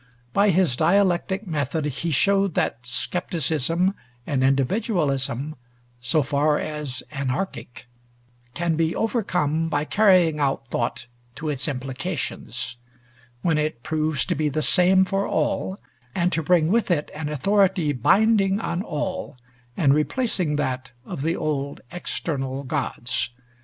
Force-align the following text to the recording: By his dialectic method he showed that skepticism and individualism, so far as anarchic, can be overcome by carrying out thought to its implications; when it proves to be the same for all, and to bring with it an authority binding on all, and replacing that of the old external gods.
By 0.33 0.49
his 0.49 0.75
dialectic 0.75 1.45
method 1.45 1.85
he 1.85 2.09
showed 2.09 2.55
that 2.55 2.87
skepticism 2.87 3.93
and 4.25 4.43
individualism, 4.43 5.53
so 5.99 6.23
far 6.23 6.57
as 6.57 7.03
anarchic, 7.11 7.85
can 8.55 8.75
be 8.75 8.95
overcome 8.95 9.69
by 9.69 9.85
carrying 9.85 10.39
out 10.39 10.67
thought 10.71 11.05
to 11.35 11.49
its 11.49 11.67
implications; 11.67 12.77
when 13.43 13.59
it 13.59 13.83
proves 13.83 14.25
to 14.25 14.33
be 14.33 14.49
the 14.49 14.63
same 14.63 15.05
for 15.05 15.27
all, 15.27 15.77
and 16.15 16.31
to 16.31 16.41
bring 16.41 16.69
with 16.69 16.89
it 16.89 17.11
an 17.13 17.29
authority 17.29 17.93
binding 17.93 18.59
on 18.59 18.81
all, 18.81 19.37
and 19.77 19.93
replacing 19.93 20.55
that 20.55 20.89
of 21.05 21.21
the 21.21 21.35
old 21.35 21.79
external 21.91 22.63
gods. 22.63 23.29